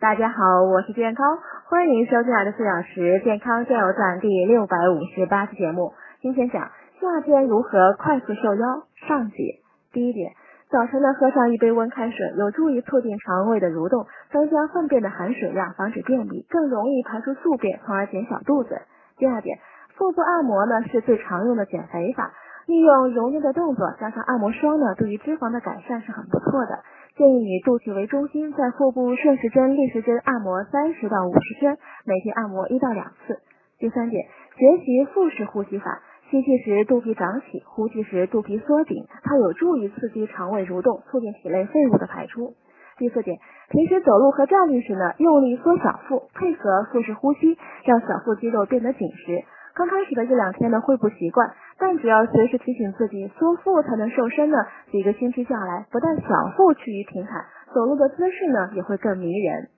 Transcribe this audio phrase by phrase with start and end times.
[0.00, 1.36] 大家好，我是健康，
[1.68, 5.92] 欢迎收听二十四小时健康加油站第六百五十八期节目。
[6.22, 8.66] 今天讲夏天如何快速瘦腰
[9.06, 9.60] 上集。
[9.92, 10.32] 第一点，
[10.70, 18.80] 早晨呢喝上一杯温开水，有助于促进肠胃的蠕动，增加粪便的含水量，防止便秘，更容易排出宿便，从而减小肚子。
[19.18, 19.58] 第二点，
[19.98, 22.32] 腹部按摩呢是最常用的减肥法，
[22.64, 26.78] 利用揉捏的动作加上按摩霜呢，对于脂肪的改善是很不错的。
[27.20, 31.76] 建议以肚脐为中心，在腹部顺时针、逆时针按摩三十到五十圈，
[32.06, 33.36] 每天按摩一到两次。
[33.78, 34.24] 第三点，
[34.56, 36.00] 学习腹式呼吸法，
[36.30, 42.54] 吸气时肚皮长起，呼气时肚皮缩紧，它有助于刺激肠胃蠕动，促进体内废物的排出。
[42.96, 49.44] 第四点，平时走路和站立时呢，用力缩小腹，配合腹式呼吸，让小腹肌肉变得紧实。
[49.74, 54.58] 刚开始的一两天呢会不习惯，但只要随时提醒自己缩腹才能瘦身呢，
[54.92, 57.42] 几个星期下来，不但小腹趋于平坦，
[57.74, 59.70] 走路的姿势呢也会更迷人。